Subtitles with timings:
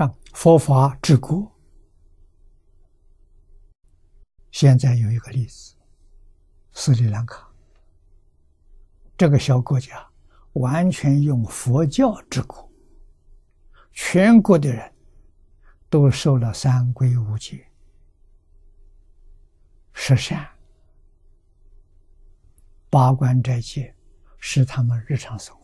[0.00, 1.46] 啊，佛法治国。
[4.50, 5.74] 现在有一个例子，
[6.72, 7.46] 斯里兰卡
[9.14, 10.08] 这个小国家，
[10.54, 12.72] 完全用佛教治国，
[13.92, 14.90] 全国的人
[15.90, 17.70] 都受了三规五戒、
[19.92, 20.48] 十善、
[22.88, 23.94] 八关斋戒，
[24.38, 25.59] 是他们日常生活。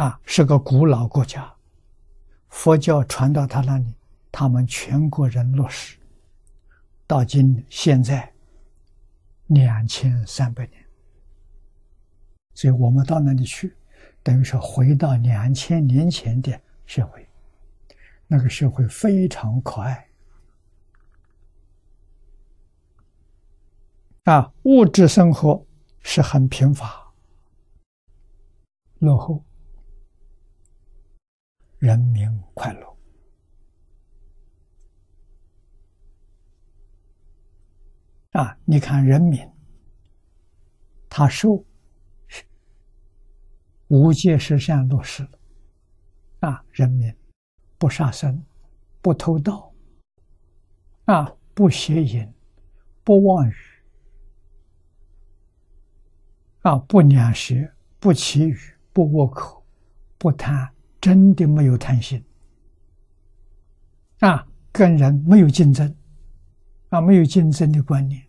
[0.00, 1.54] 啊，是个古老国家。
[2.48, 3.94] 佛教传到他那里，
[4.32, 5.98] 他们全国人落实，
[7.06, 8.32] 到今现在
[9.48, 10.82] 两千三百年，
[12.54, 13.76] 所以我们到那里去，
[14.22, 17.28] 等于说回到两千年前的社会，
[18.26, 20.08] 那个社会非常可爱，
[24.24, 25.62] 啊，物质生活
[26.00, 27.12] 是很贫乏、
[29.00, 29.44] 落后。
[31.80, 32.96] 人民快乐
[38.32, 38.56] 啊！
[38.66, 39.40] 你看，人民
[41.08, 41.64] 他受
[43.88, 45.30] 无戒十善落实了
[46.40, 46.64] 啊！
[46.70, 47.12] 人民
[47.78, 48.44] 不杀生，
[49.00, 49.72] 不偷盗
[51.06, 52.30] 啊，不邪淫，
[53.02, 53.54] 不妄语
[56.60, 57.54] 啊，不两舌，
[57.98, 58.58] 不绮语，
[58.92, 59.64] 不恶口，
[60.18, 60.70] 不贪。
[61.00, 62.22] 真的没有贪心。
[64.20, 65.96] 啊，跟人没有竞争
[66.90, 68.22] 啊，没有竞争的观念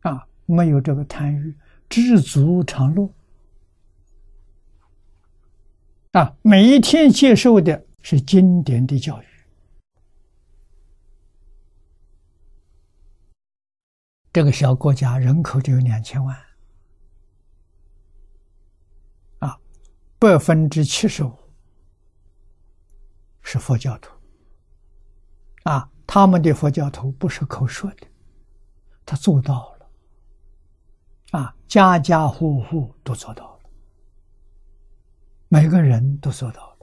[0.00, 1.54] 啊，没有这个贪欲，
[1.88, 3.08] 知足常乐。
[6.12, 9.26] 啊，每一天接受的是经典的教育。
[14.32, 16.34] 这个小国家人口就有两千万。
[19.40, 19.58] 啊，
[20.18, 21.41] 百分之七十五。
[23.42, 24.10] 是佛教徒，
[25.64, 28.06] 啊，他们的佛教徒不是口说的，
[29.04, 29.90] 他做到了，
[31.38, 33.60] 啊，家家户户都做到了，
[35.48, 36.76] 每个人都做到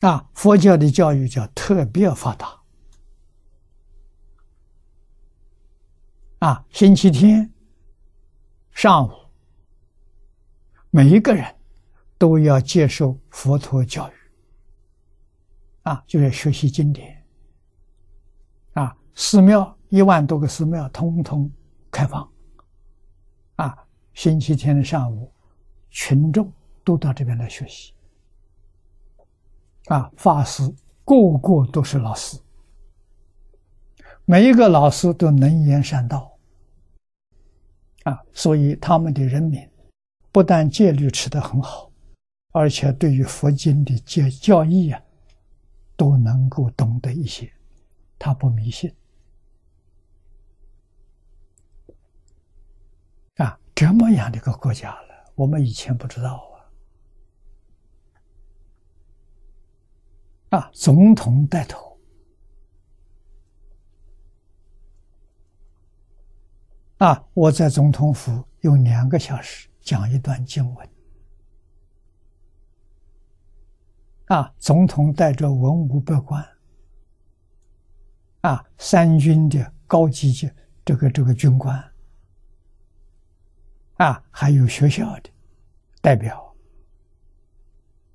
[0.00, 2.60] 了，啊，佛教的教育叫特别发达，
[6.38, 7.52] 啊，星期天
[8.72, 9.12] 上午，
[10.90, 11.59] 每一个人。
[12.20, 14.12] 都要接受佛陀教育，
[15.84, 17.24] 啊，就要学习经典，
[18.74, 21.50] 啊，寺庙一万多个寺庙通通
[21.90, 22.30] 开放，
[23.56, 23.74] 啊，
[24.12, 25.32] 星期天的上午，
[25.88, 26.52] 群众
[26.84, 27.94] 都到这边来学习，
[29.86, 30.62] 啊，法师
[31.06, 32.38] 个个都是老师，
[34.26, 36.38] 每一个老师都能言善道，
[38.02, 39.66] 啊，所以他们的人民
[40.30, 41.89] 不但戒律持得很好。
[42.52, 45.00] 而且对于佛经的教教义啊，
[45.96, 47.52] 都能够懂得一些，
[48.18, 48.92] 他不迷信。
[53.36, 56.44] 啊，这么样的一个国家了，我们以前不知道
[60.50, 61.96] 啊，啊，总统带头。
[66.98, 70.90] 啊，我在总统府用两个小时讲一段经文。
[74.30, 76.40] 啊，总统带着文武百官，
[78.42, 80.48] 啊，三军的高级级
[80.84, 81.76] 这个这个军官，
[83.96, 85.30] 啊，还有学校的
[86.00, 86.54] 代表，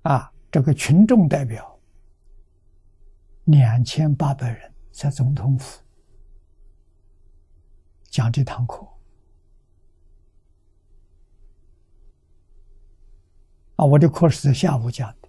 [0.00, 1.78] 啊，这个群众代表，
[3.44, 5.78] 两千八百人在总统府
[8.04, 8.82] 讲这堂课，
[13.76, 15.27] 啊，我的课是在下午讲的。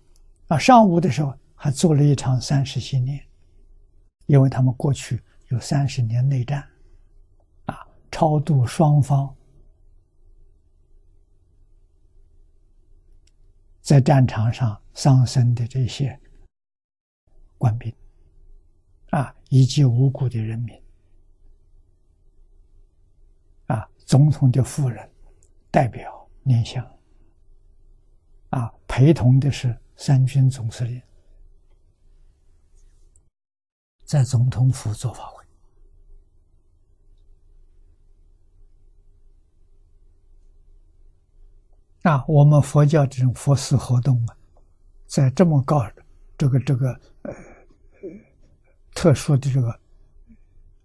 [0.49, 3.23] 啊，上午的时候还做了一场三十新年，
[4.25, 6.67] 因为他们过去有三十年内战，
[7.65, 9.31] 啊，超度双方
[13.79, 16.19] 在战场上丧生的这些
[17.59, 17.93] 官兵，
[19.11, 20.75] 啊，以及无辜的人民，
[23.67, 25.07] 啊，总统的夫人
[25.69, 26.83] 代表念想，
[28.49, 29.77] 啊，陪同的是。
[29.99, 31.01] 三军总司令
[34.05, 35.45] 在总统府做法会。
[42.03, 44.37] 啊，我们佛教这种佛事活动啊，
[45.05, 45.85] 在这么高
[46.37, 46.89] 这个这个
[47.23, 47.35] 呃
[48.95, 49.77] 特殊的这个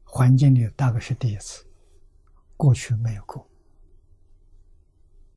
[0.02, 1.64] 环境里，大概是第一次，
[2.56, 3.48] 过去没有过。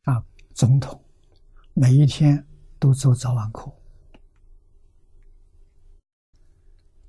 [0.05, 0.25] 啊，
[0.55, 0.99] 总统
[1.75, 2.43] 每一天
[2.79, 3.71] 都做早晚课，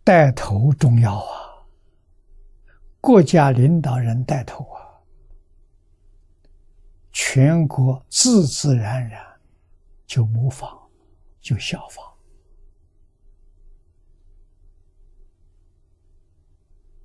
[0.02, 1.66] 带头重要啊！
[3.00, 5.00] 国家领导人带头啊，
[7.12, 9.24] 全国自自然然
[10.06, 10.88] 就模仿，
[11.40, 12.04] 就效仿。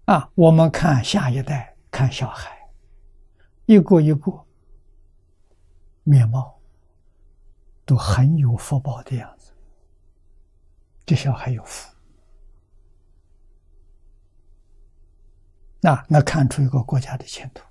[0.06, 2.70] 啊，我们看下一代，看小孩，
[3.66, 4.46] 一个一个
[6.04, 6.53] 面貌
[7.86, 9.52] 都很有福报的样子，
[11.06, 11.94] 这小孩有福。
[15.80, 17.62] 那那看出一个国家的前途。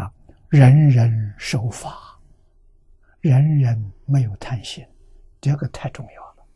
[0.00, 0.12] 啊，
[0.48, 2.16] 人人守法，
[3.20, 4.86] 人人没有贪心，
[5.40, 6.46] 这个太重要了。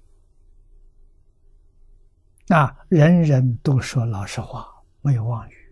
[2.47, 5.66] 那人人都说老实话，没有妄语，